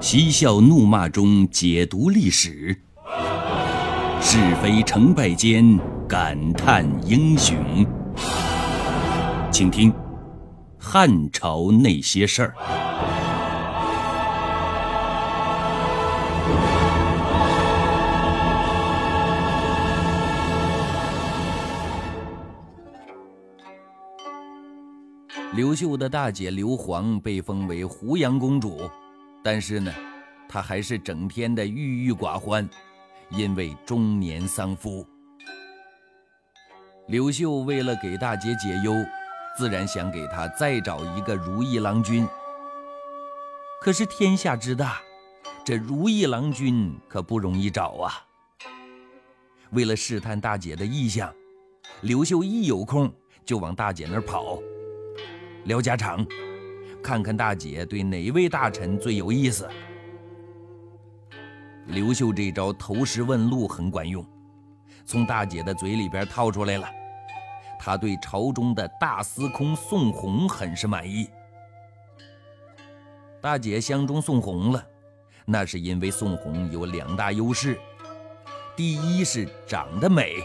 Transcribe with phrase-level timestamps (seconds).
[0.00, 2.74] 嬉笑怒骂中解读历史，
[4.22, 7.54] 是非成败间感叹英雄。
[9.52, 9.92] 请听
[10.78, 12.54] 《汉朝那些事儿》。
[25.52, 28.88] 刘秀的大姐刘皇被封为湖阳公主，
[29.42, 29.92] 但是呢，
[30.48, 32.68] 她还是整天的郁郁寡欢，
[33.30, 35.06] 因为中年丧夫。
[37.08, 38.94] 刘秀为了给大姐解忧，
[39.56, 42.26] 自然想给她再找一个如意郎君。
[43.80, 45.00] 可是天下之大，
[45.64, 48.12] 这如意郎君可不容易找啊。
[49.70, 51.32] 为了试探大姐的意向，
[52.02, 53.12] 刘秀一有空
[53.44, 54.58] 就往大姐那儿跑。
[55.64, 56.26] 聊家常，
[57.02, 59.68] 看看大姐对哪位大臣最有意思。
[61.86, 64.24] 刘秀这招投石问路很管用，
[65.04, 66.88] 从大姐的嘴里边套出来了。
[67.78, 71.28] 他对朝中的大司空宋弘很是满意。
[73.40, 74.86] 大姐相中宋弘了，
[75.46, 77.80] 那是因为宋弘有两大优势：
[78.76, 80.36] 第一是长得美，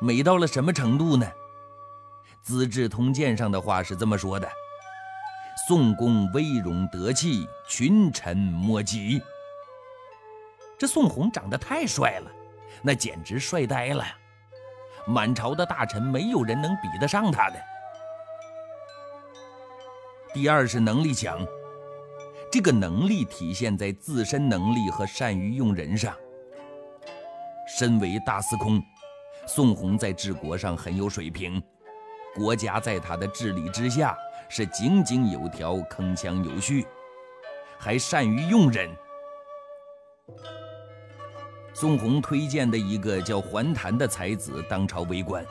[0.00, 1.26] 美到了什么程度呢？
[2.40, 4.48] 《资治通鉴》上的话是这么说的
[5.66, 9.20] ：“宋公威容得气，群臣莫及。”
[10.78, 12.30] 这宋弘长得太帅了，
[12.82, 14.16] 那简直帅呆了呀！
[15.08, 17.56] 满朝的大臣没有人能比得上他的。
[20.32, 21.44] 第二是能力强，
[22.52, 26.14] 这个能力体现在自身能力和善于用人上。
[27.66, 28.80] 身为大司空，
[29.48, 31.60] 宋弘在治国上很有水平。
[32.36, 34.16] 国家在他的治理之下
[34.48, 36.86] 是井井有条、铿锵有序，
[37.78, 38.90] 还善于用人。
[41.74, 45.44] 宋弘推荐的一个叫桓谭的才子当朝为官，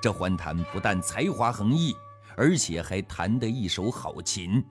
[0.00, 1.96] 这桓谭不但才华横溢，
[2.36, 4.64] 而且还弹得一手好琴。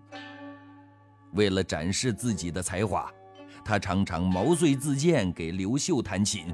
[1.33, 3.11] 为了展示自己的才华，
[3.65, 6.53] 他常常毛遂自荐给刘秀弹琴。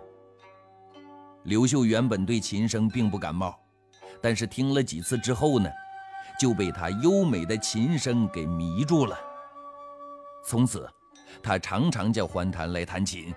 [1.43, 3.57] 刘秀原本对琴声并不感冒。
[4.19, 5.69] 但是听了几次之后呢，
[6.39, 9.17] 就被他优美的琴声给迷住了。
[10.43, 10.89] 从此，
[11.41, 13.33] 他常常叫桓谭来弹琴。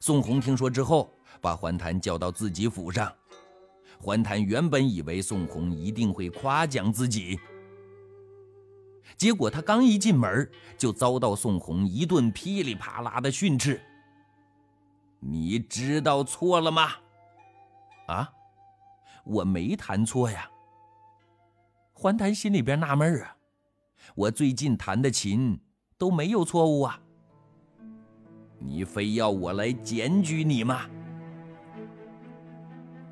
[0.00, 3.12] 宋弘听说之后，把桓谭叫到自己府上。
[4.00, 7.40] 桓谭原本以为宋弘一定会夸奖自己，
[9.16, 13.80] 结果他刚一进门，就遭到宋弘一顿噼里啪啦的训斥。
[15.18, 16.92] 你知道错了吗？
[18.06, 18.30] 啊？
[19.24, 20.48] 我没弹错呀。
[22.00, 23.36] 桓谭心里边纳闷啊，
[24.14, 25.58] 我最近弹的琴
[25.98, 27.00] 都没有错误啊。
[28.60, 30.82] 你非要我来检举你吗？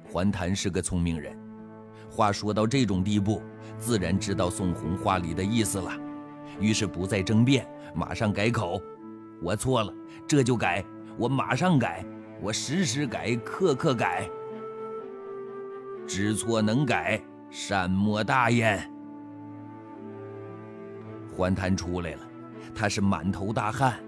[0.09, 1.37] 桓谭是个聪明人，
[2.09, 3.43] 话说到这种地步，
[3.77, 5.91] 自然知道宋红话里的意思了，
[6.61, 8.81] 于是不再争辩，马上改口：
[9.43, 9.93] 我错了，
[10.29, 10.85] 这就改，
[11.19, 12.07] 我马上改，
[12.41, 14.31] 我时时改，刻刻改。
[16.07, 17.21] 知错能改，
[17.51, 18.91] 善莫大焉。
[21.35, 22.21] 桓谭出来了，
[22.75, 23.99] 他是满头大汗。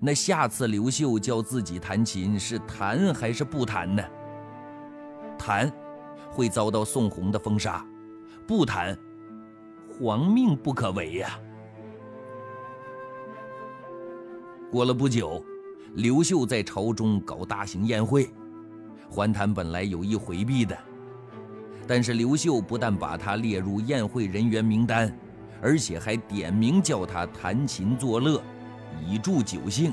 [0.00, 4.02] 那下次刘秀叫自己弹琴，是弹还是不弹呢？
[5.36, 5.70] 弹，
[6.30, 7.84] 会遭到宋弘的封杀；
[8.46, 8.96] 不弹，
[9.88, 11.38] 皇命不可违呀。
[14.70, 15.44] 过了不久，
[15.94, 18.30] 刘秀在朝中搞大型宴会。
[19.10, 20.78] 桓谭本来有意回避的，
[21.88, 25.10] 但是刘秀不但把他列入宴会人员名单，
[25.62, 28.42] 而且还点名叫他弹琴作乐，
[29.06, 29.90] 以助酒兴。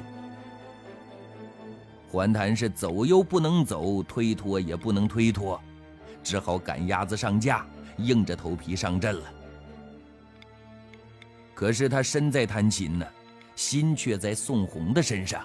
[2.09, 5.59] 桓谭是走又不能走，推脱也不能推脱，
[6.21, 7.65] 只好赶鸭子上架，
[7.97, 9.23] 硬着头皮上阵了。
[11.53, 13.05] 可是他身在弹琴呢，
[13.55, 15.41] 心却在宋弘的身上，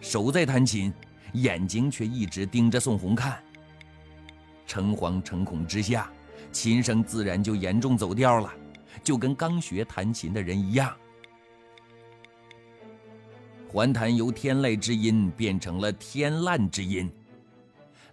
[0.00, 0.92] 手在弹琴。
[1.34, 3.42] 眼睛却一直盯着宋弘看，
[4.72, 6.10] 诚惶诚恐之下，
[6.50, 8.50] 琴声自然就严重走调了，
[9.04, 10.96] 就跟刚学弹琴的人一样。
[13.68, 17.12] 桓谭由天籁之音变成了天籁之音，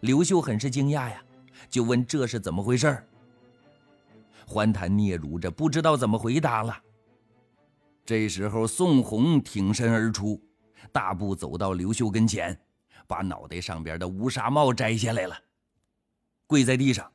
[0.01, 1.23] 刘秀很是惊讶呀，
[1.69, 3.01] 就问这是怎么回事
[4.45, 6.77] 桓谭嗫嚅着，不知道怎么回答了。
[8.05, 10.37] 这时候，宋弘挺身而出，
[10.91, 12.59] 大步走到刘秀跟前。
[13.07, 15.35] 把脑袋上边的乌纱帽摘下来了，
[16.49, 17.11] 跪在地上。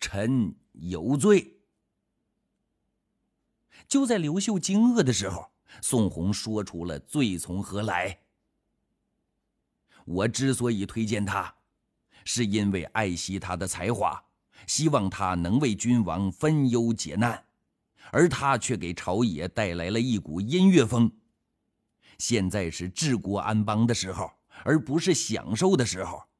[0.00, 1.60] 臣有罪。
[3.86, 5.52] 就在刘秀惊愕的时候，
[5.82, 8.20] 宋弘说出了罪从何来。
[10.06, 11.54] 我之所以推荐他，
[12.24, 14.24] 是因为爱惜他的才华，
[14.66, 17.44] 希望他能为君王分忧解难，
[18.10, 21.12] 而他却给朝野带来了一股音乐风。
[22.16, 24.32] 现在是治国安邦的时候，
[24.64, 26.31] 而不是享受的时候。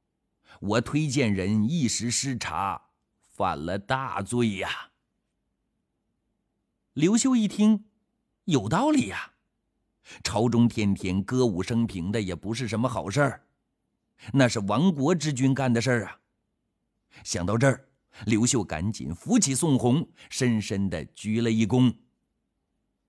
[0.62, 2.91] 我推荐人一时失察，
[3.26, 4.93] 犯了大罪呀。
[6.93, 7.87] 刘秀一听，
[8.44, 9.32] 有道理呀。
[10.23, 13.47] 朝中天天歌舞升平的，也不是什么好事儿。
[14.32, 16.20] 那是亡国之君干的事儿啊！
[17.25, 17.88] 想到这儿，
[18.26, 21.93] 刘秀赶紧扶起宋弘，深深的鞠了一躬。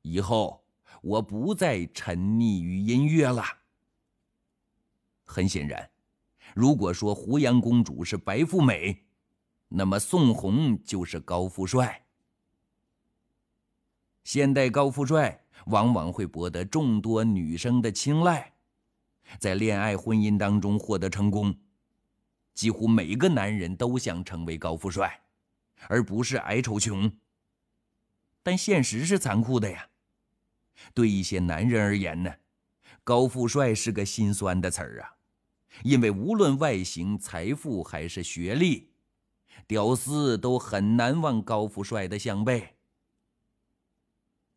[0.01, 0.65] 以后
[1.03, 3.43] 我不再沉溺于音乐了。
[5.23, 5.89] 很显然，
[6.55, 9.05] 如果说胡杨公主是白富美，
[9.69, 12.05] 那么宋弘就是高富帅。
[14.23, 18.53] 现代高富帅往往会博得众多女生的青睐。
[19.39, 21.55] 在恋爱婚姻当中获得成功，
[22.53, 25.21] 几乎每个男人都想成为高富帅，
[25.87, 27.11] 而不是矮丑穷。
[28.43, 29.89] 但现实是残酷的呀。
[30.93, 32.35] 对一些男人而言呢，
[33.03, 35.12] 高富帅是个心酸的词儿啊，
[35.81, 38.91] 因为无论外形、财富还是学历，
[39.67, 42.75] 屌丝都很难望高富帅的项背。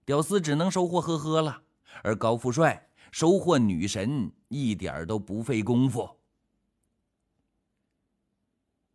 [0.05, 1.63] 屌丝只能收获呵呵了，
[2.03, 2.83] 而高富帅。
[3.13, 6.07] 收获女神一点都不费功夫，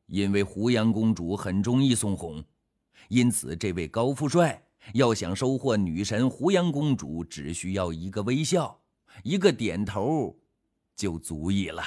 [0.05, 2.43] 因为胡杨公主很中意宋弘，
[3.07, 4.63] 因此这位高富帅
[4.93, 8.79] 要想收获女神胡杨公主，只需要一个微笑，
[9.23, 10.37] 一个点头，
[10.95, 11.81] 就足以了。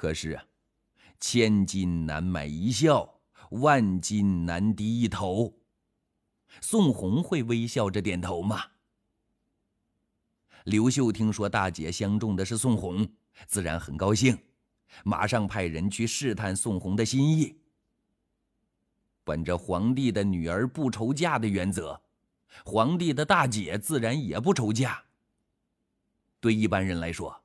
[0.00, 0.42] 可是啊，
[1.20, 3.20] 千金难买一笑，
[3.50, 5.54] 万金难敌一头。
[6.62, 8.62] 宋弘会微笑着点头吗？
[10.64, 13.06] 刘秀听说大姐相中的是宋弘，
[13.46, 14.38] 自然很高兴，
[15.04, 17.60] 马上派人去试探宋弘的心意。
[19.22, 22.00] 本着皇帝的女儿不愁嫁的原则，
[22.64, 25.04] 皇帝的大姐自然也不愁嫁。
[26.40, 27.38] 对一般人来说，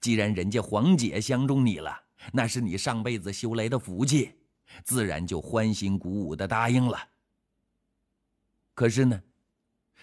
[0.00, 2.00] 既然人家黄姐相中你了，
[2.32, 4.32] 那是你上辈子修来的福气，
[4.84, 6.98] 自然就欢欣鼓舞的答应了。
[8.74, 9.22] 可是呢，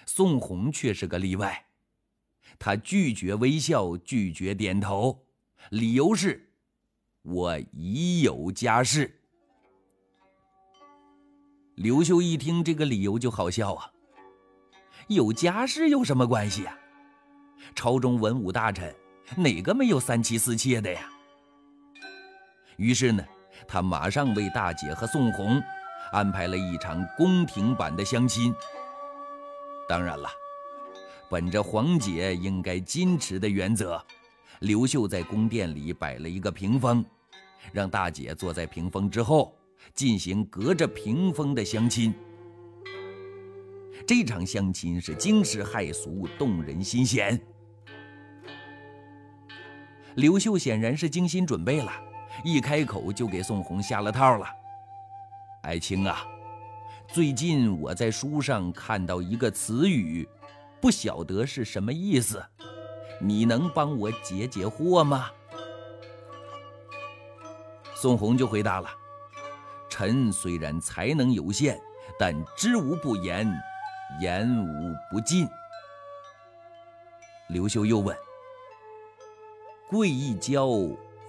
[0.05, 1.65] 宋弘却是个例外。
[2.57, 5.25] 他拒绝微笑，拒绝点头，
[5.69, 6.53] 理由是
[7.23, 9.21] ：“我已有家室。”
[11.75, 13.91] 刘秀一听这个理由就好笑啊，
[15.09, 16.77] 有家室有什么关系啊？
[17.75, 18.95] 朝中文武大臣
[19.35, 21.09] 哪个没有三妻四妾的呀？
[22.77, 23.23] 于是呢，
[23.67, 25.61] 他马上为大姐和宋弘
[26.11, 28.53] 安排了一场宫廷版的相亲。
[29.87, 30.29] 当然了。
[31.27, 33.99] 本着皇姐应该矜持的原则，
[34.59, 37.03] 刘秀在宫殿里摆了一个屏风，
[37.73, 39.57] 让大姐坐在屏风之后，
[39.95, 42.13] 进行隔着屏风的相亲。
[44.05, 47.41] 这场相亲是惊世骇俗、动人心弦。
[50.15, 51.91] 刘秀显然是精心准备了，
[52.43, 54.47] 一开口就给宋弘下了套了
[55.63, 56.25] ：“爱卿啊，
[57.07, 60.27] 最近我在书上看到一个词语。”
[60.81, 62.45] 不晓得是什么意思，
[63.19, 65.31] 你能帮我解解惑吗？
[67.95, 68.89] 宋弘就回答了
[69.89, 71.81] ：“臣虽然才能有限，
[72.19, 73.51] 但知无不言，
[74.21, 75.47] 言无不尽。”
[77.49, 78.15] 刘秀又问
[79.87, 80.67] ：“贵一交，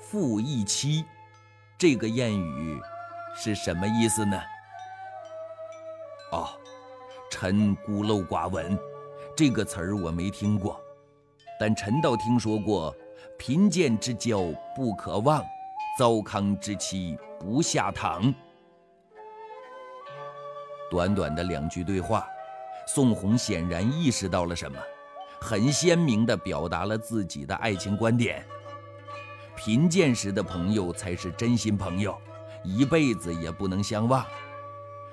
[0.01, 1.05] 富一妻，
[1.77, 2.81] 这个谚语
[3.35, 4.41] 是什么意思呢？”
[6.33, 6.49] 哦，
[7.31, 8.79] 臣孤陋寡闻。
[9.37, 10.81] 这个词儿我没听过，
[11.61, 12.97] 但臣倒听说过
[13.39, 14.41] “贫贱之交
[14.75, 15.45] 不可忘，
[15.99, 18.35] 糟糠之妻不下堂”。
[20.91, 22.27] 短短的两句对话，
[22.87, 24.79] 宋弘显然意识到了什么，
[25.41, 28.45] 很鲜明地表达了自己的爱情观点：
[29.57, 32.17] 贫贱时的朋友才是真心朋友，
[32.65, 34.25] 一辈子也不能相忘；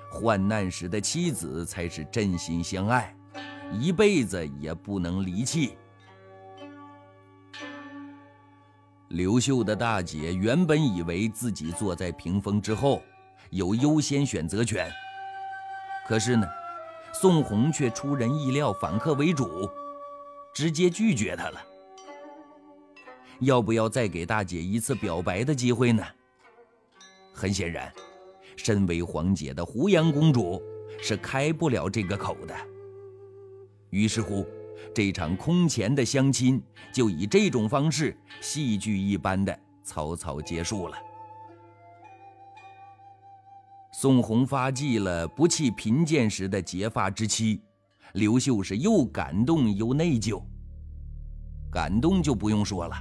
[0.09, 3.15] 患难时的妻子才是真心相爱。
[3.79, 5.75] 一辈子也不能离弃。
[9.07, 13.01] 刘秀的大姐原本以为自己坐在屏风之后
[13.49, 14.91] 有优先选择权，
[16.07, 16.45] 可是呢，
[17.13, 19.67] 宋弘却出人意料，反客为主，
[20.53, 21.61] 直接拒绝他了。
[23.39, 26.03] 要不要再给大姐一次表白的机会呢？
[27.33, 27.91] 很显然，
[28.55, 30.61] 身为皇姐的胡杨公主。
[31.01, 32.55] 是开不了这个口的。
[33.89, 34.47] 于是乎，
[34.95, 40.97] 这场空前的相亲就以这种方式，戏剧一般的草草结束了。
[43.91, 47.61] 宋红发迹了，不弃贫贱时的结发之妻，
[48.13, 50.39] 刘秀是又感动又内疚。
[51.71, 52.95] 感动就不用说了，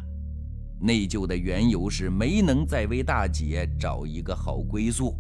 [0.81, 5.14] 内疚的缘由是没能再为大姐找一个好归宿。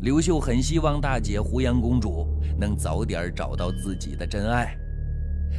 [0.00, 2.26] 刘秀很希望大姐胡杨公主
[2.58, 4.74] 能早点找到自己的真爱，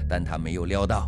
[0.10, 1.08] 但他没有料到，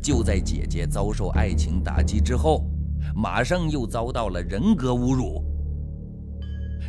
[0.00, 2.64] 就在姐姐遭受爱情打击之后，
[3.12, 5.42] 马上又遭到了人格侮辱。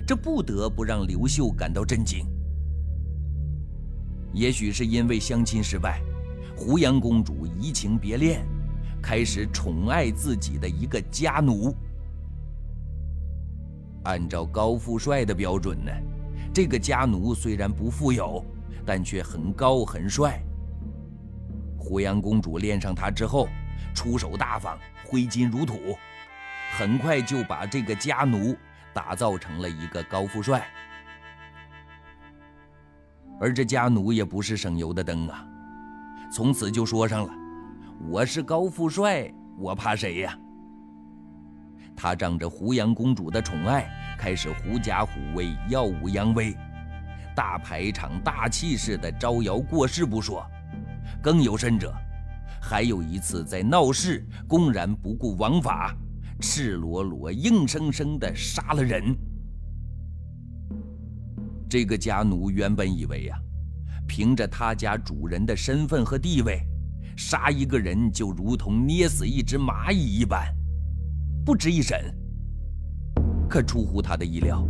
[0.06, 2.24] 这不得不让刘秀感到震惊。
[4.36, 6.02] 也许是因为相亲失败，
[6.58, 8.46] 胡杨公主移情别恋，
[9.02, 11.74] 开始宠爱自己的一个家奴。
[14.04, 15.92] 按照高富帅的标准呢，
[16.54, 18.44] 这个家奴虽然不富有，
[18.86, 20.44] 但却很高很帅。
[21.78, 23.48] 胡杨公主恋上他之后，
[23.96, 25.98] 出手大方，挥金如土，
[26.78, 28.54] 很快就把这个家奴
[28.94, 30.68] 打造成了一个高富帅。
[33.40, 35.46] 而这家奴也不是省油的灯啊，
[36.32, 37.34] 从此就说上了
[38.10, 40.38] ：“我是高富帅，我怕谁呀？”
[41.96, 46.56] 他仗着胡杨公主的宠爱，开始狐假虎威、耀武扬威，
[47.36, 50.46] 大排场、大气势的招摇过市不说，
[51.22, 51.94] 更有甚者，
[52.62, 55.96] 还有一次在闹市公然不顾王法，
[56.40, 59.16] 赤裸裸、硬生生的杀了人。
[61.68, 63.38] 这个家奴原本以为呀，
[64.08, 66.62] 凭着他家主人的身份和地位，
[67.18, 70.46] 杀一个人就如同捏死一只蚂蚁一般。
[71.44, 72.00] 不值一审。
[73.50, 74.68] 可出乎他的意料，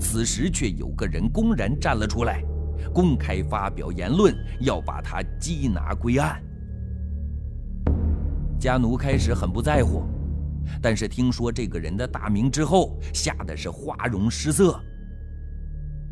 [0.00, 2.42] 此时却有个人公然站了出来，
[2.92, 6.42] 公开发表言论，要把他缉拿归案。
[8.58, 10.04] 家奴开始很不在乎，
[10.80, 14.80] 但是听说这个人的大名之后，吓得是花容失色，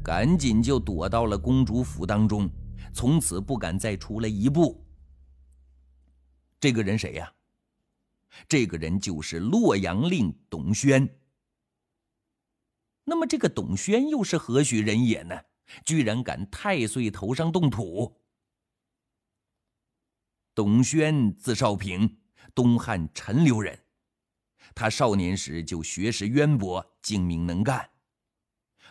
[0.05, 2.51] 赶紧就躲到了公主府当中，
[2.93, 4.85] 从此不敢再出来一步。
[6.61, 7.33] 这个人谁呀？
[8.47, 11.09] 这个人就是洛阳令董宣。
[13.05, 15.41] 那么，这个董宣又是何许人也呢？
[15.87, 18.21] 居然敢太岁头上动土！
[20.55, 22.19] 董宣字少平，
[22.55, 23.79] 东汉陈留人。
[24.75, 27.89] 他少年时就学识渊博，精明能干。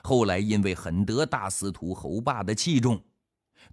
[0.03, 3.01] 后来因为很得大司徒侯霸的器重，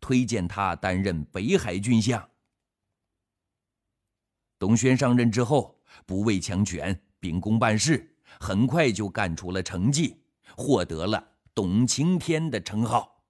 [0.01, 2.31] 推荐他担任北海郡相。
[4.59, 10.23] 董宣上任之后，不畏强权，秉公办事，很快就干出了成绩，
[10.57, 13.25] 获得了“董晴天”的称号。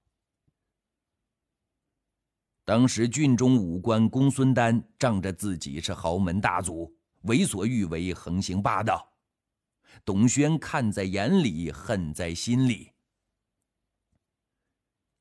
[2.66, 9.10] 当时郡中武官公孙丹仗着自己是豪门大族，为所欲为，横行霸道。
[10.04, 12.89] 董宣看在眼里，恨在心里。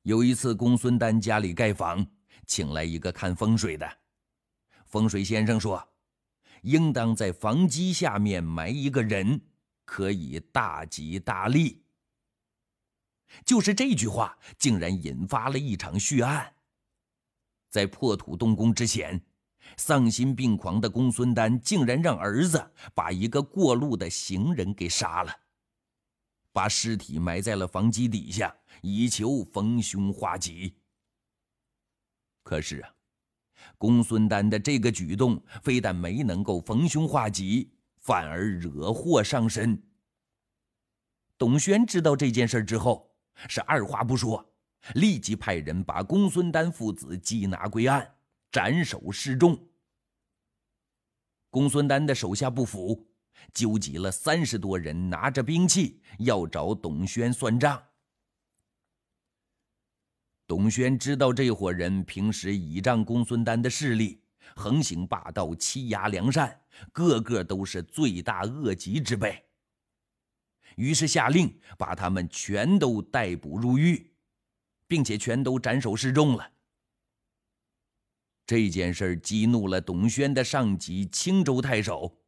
[0.02, 2.06] 有一次，公孙丹家里盖房，
[2.46, 3.98] 请来一个看风水的。
[4.86, 5.86] 风水先生说。
[6.62, 9.40] 应当在房基下面埋一个人，
[9.86, 11.82] 可以大吉大利。
[13.46, 16.52] 就是这句话，竟然引发了一场血案。
[17.70, 19.18] 在破土动工之前，
[19.78, 25.34] 丧心病狂的公孙丹竟然让儿子把一个过路的行人给杀了，
[26.60, 30.76] 把尸体埋在了房基底下，以求逢凶化吉。
[32.42, 32.94] 可是啊。
[33.78, 39.82] 公孙丹的这个举动，非但没能够逢凶化吉，反而惹祸上身。
[41.38, 43.10] 董宣知道这件事之后，
[43.48, 44.52] 是二话不说，
[44.96, 48.16] 立即派人把公孙丹父子缉拿归案，
[48.52, 49.66] 斩首示众。
[51.48, 53.09] 公孙丹的手下不服，
[53.52, 57.82] 纠集了三十多人，拿着兵器要找董宣算账。
[60.46, 64.20] 董宣知道这伙人平时倚仗公孙丹的势力，
[64.56, 66.60] 横行霸道，欺压良善，
[66.92, 69.44] 个个都是罪大恶极之辈。
[70.76, 74.12] 于是下令把他们全都逮捕入狱，
[74.86, 76.50] 并且全都斩首示众了。
[78.44, 82.19] 这件事激怒了董宣的上级青州太守。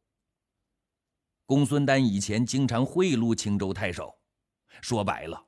[1.45, 4.17] 公孙丹以前经常贿赂青州太守，
[4.81, 5.45] 说白了。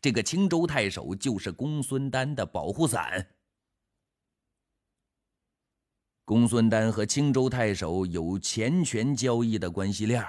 [0.00, 3.24] 这个青州太守就是公孙丹的保护伞。
[6.24, 10.24] 公孙丹和青州太守有钱权交易的关系链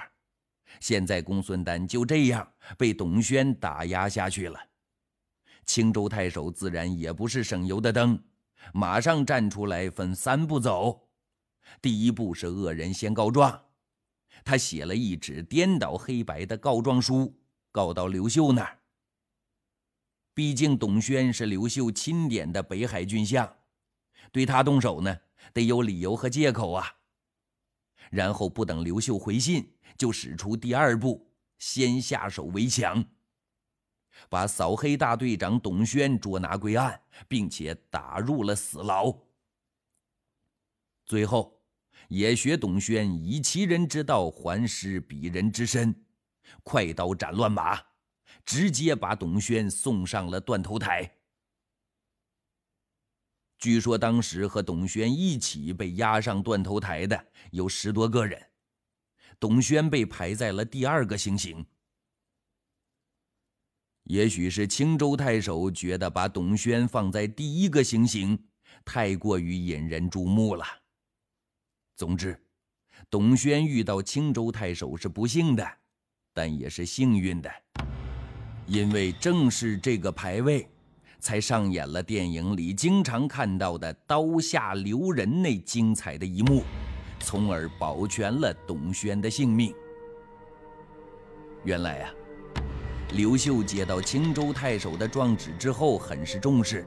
[0.78, 4.60] 现在公孙丹就这样被董宣打压下去了。
[5.66, 8.22] 青州太守自然也不是省油的灯，
[8.72, 11.08] 马上站出来，分三步走。
[11.82, 13.60] 第一步是恶人先告状，
[14.48, 17.38] 他写了一纸颠倒黑白的告状书，
[17.70, 18.78] 告到刘秀那儿。
[20.32, 23.58] 毕竟董宣是刘秀钦点的北海郡相，
[24.32, 25.14] 对他动手呢，
[25.52, 26.90] 得有理由和借口啊。
[28.10, 33.04] 然后不等刘秀回信，就使出第二步，先下手为强。
[34.30, 39.14] 把扫黑大队长董宣捉拿归案，并且打入了死牢。
[41.04, 41.57] 最后，
[42.08, 45.94] 也学董宣以其人之道还施彼人之身，
[46.62, 47.78] 快刀斩乱麻，
[48.44, 51.10] 直接把董宣送上了断头台。
[53.58, 58.40] 据说当时和董宣一起被押上断头台的有十多个人，
[59.38, 61.66] 董宣被排在了第二个行刑。
[64.04, 68.48] 也许是青州太守觉得把董宣放在第一个行刑
[68.82, 70.64] 太过于引人注目了。
[71.98, 72.40] 总之，
[73.10, 75.68] 董宣遇到青州太守是不幸的，
[76.32, 77.50] 但也是幸运的，
[78.68, 80.68] 因为正是这个牌位，
[81.18, 86.62] 才上演了电影里经常看到的刀下留人那精彩的一幕，
[87.18, 89.74] 从而保全了董宣的性命。
[91.64, 92.14] 原来啊。
[93.14, 96.86] 刘秀接到青州太守的状纸之后，很是重视。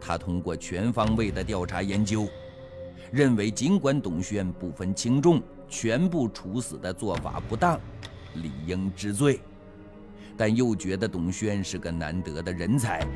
[0.00, 2.28] 他通过全方位的调查研究，
[3.10, 7.80] 认为尽管董宣不分轻重，全部处死的做法不当，
[8.34, 9.40] 理应治罪，
[10.36, 13.06] 但又觉得董宣是个难得的人才，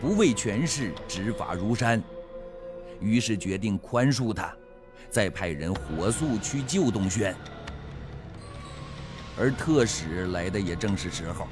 [0.00, 2.02] 不畏权势执法如山，
[3.00, 4.54] 于是决定宽恕他，
[5.10, 7.34] 再派人火速去救董宣。
[9.38, 11.46] 而特使来的也正是时候。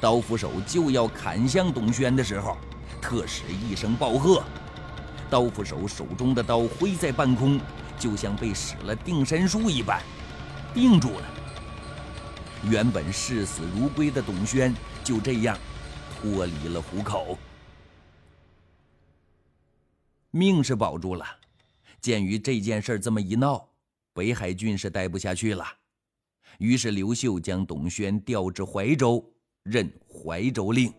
[0.00, 2.56] 刀斧手就要砍向董宣的时候，
[3.00, 4.42] 特使一声暴喝，
[5.32, 7.58] 刀斧手手中的刀挥在半空，
[7.98, 10.02] 就像被使了定身术一般，
[10.74, 11.24] 定住了。
[12.70, 15.56] 原本视死如归的董宣就这样
[16.10, 17.38] 脱离了虎口，
[20.32, 21.24] 命是保住了。
[21.98, 23.66] 鉴于这件事这么一闹，
[24.12, 25.64] 北海郡是待不下去了，
[26.58, 29.26] 于是刘秀将董宣调至怀州。
[29.62, 30.92] 任怀州令，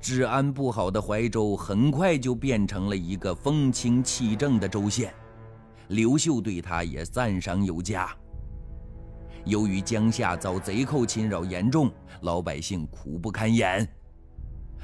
[0.00, 5.12] 治安不好的怀州很快就变成了一个风清气正的州县，
[5.88, 8.08] 刘秀对他也赞赏有加。
[9.44, 11.90] 由于江夏遭贼寇侵扰严重，
[12.22, 13.86] 老百姓苦不堪言，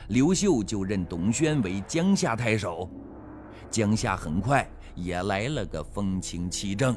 [0.08, 2.90] 刘秀就任董宣为江夏太守，
[3.70, 6.96] 江夏很快也来了个风清气正。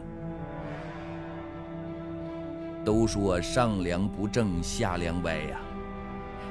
[2.84, 5.60] 都说上梁不正下梁歪呀！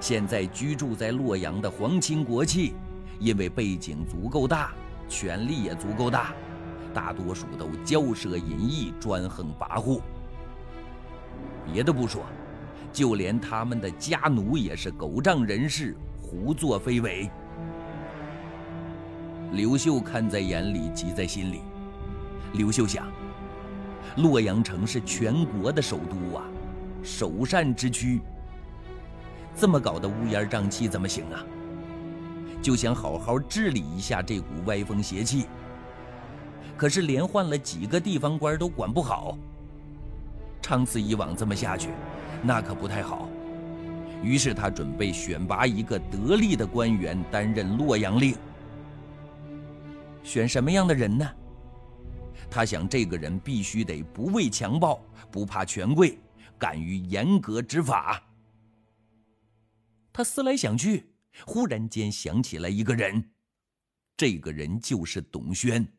[0.04, 2.74] 现在居住在洛阳的皇亲国戚，
[3.18, 4.70] 因为背景足够大，
[5.08, 6.34] 权力也足够大，
[6.92, 10.02] 大多数都骄奢淫逸、专横跋扈。
[11.72, 12.20] 别的不说，
[12.92, 17.30] 就连他们的家奴也是狗仗人势、胡作非为。
[19.52, 21.62] 刘秀看在眼里，急在心里。
[22.52, 23.10] 刘秀想。
[24.18, 26.44] 洛阳城是全国的首都啊，
[27.02, 28.20] 首善之区。
[29.56, 31.44] 这么搞的乌烟瘴气怎么行啊？
[32.60, 35.46] 就想好好治理一下这股歪风邪气。
[36.76, 39.38] 可是连换了几个地方官都管不好，
[40.60, 41.90] 长此以往这么下去，
[42.42, 43.28] 那可不太好。
[44.22, 48.34] 于是他准备选拔一个得力的官员担任洛阳令。
[50.22, 51.28] 选什么样的人呢？
[52.50, 56.18] 他想，这个人必须得不畏强暴，不怕权贵，
[56.58, 58.20] 敢于严格执法。
[60.14, 61.12] 他思来想去，
[61.44, 63.32] 忽然间想起来一个人，
[64.16, 65.92] 这个人就是董宣。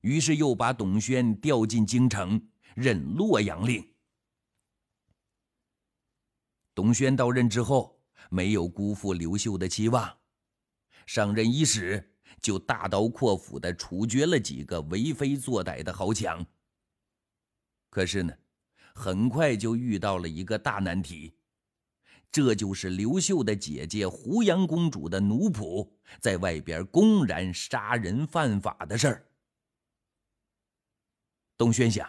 [0.00, 3.92] 于是又把董宣调进京城，任洛阳令。
[6.74, 10.18] 董宣到任之后，没有辜负刘秀的期望，
[11.04, 12.14] 上任伊始。
[12.40, 16.44] 就大刀阔斧地处决了几个为非作歹的豪强。
[17.88, 18.32] 可是呢，
[18.94, 21.34] 很快就遇到了一个大难题，
[22.36, 25.88] 这就是刘秀的姐姐胡杨公主的奴仆
[26.20, 29.26] 在外边公然杀人犯法的事儿。
[31.56, 32.06] 董宣想，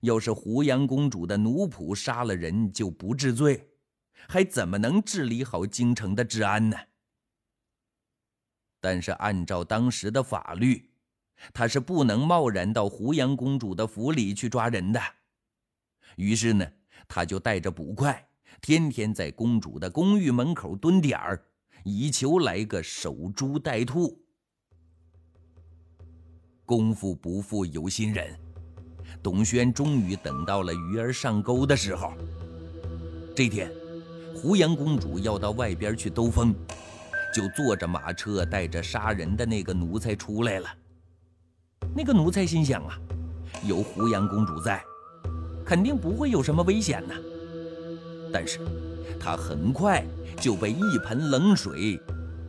[0.00, 3.68] 要是胡杨公主的奴仆杀了人就不治罪，
[4.30, 6.78] 还怎么能治理好京城的治安呢？
[8.80, 10.90] 但是按照当时的法律，
[11.52, 14.98] 他是不能贸然到胡杨公主的府里去抓人的。
[16.16, 16.66] 于是呢，
[17.06, 18.26] 他就带着捕快，
[18.62, 21.42] 天天在公主的公寓门口蹲点儿，
[21.82, 24.16] 以求来个守株待兔。
[26.64, 28.38] 功夫不负有心人，
[29.20, 32.12] 董轩终于等到了鱼儿上钩的时候。
[33.34, 33.68] 这天，
[34.32, 36.54] 胡杨公主要到外边去兜风，
[37.34, 40.68] 就坐着马车带着杀人的那个奴才出来了。
[41.96, 42.96] 那个奴才心想啊，
[43.66, 44.80] 有胡杨公主在，
[45.66, 47.14] 肯定不会有什么危险呢。
[48.32, 48.60] 但是，
[49.20, 50.04] 他很快
[50.40, 52.00] 就被一盆冷水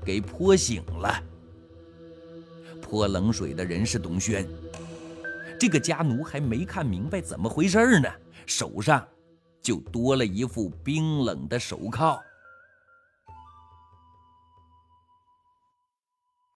[0.05, 1.21] 给泼醒了。
[2.81, 4.47] 泼冷水的人是董轩，
[5.59, 8.09] 这个家奴还没看明白怎么回事呢，
[8.45, 9.05] 手上
[9.61, 12.19] 就多了一副冰冷的手铐。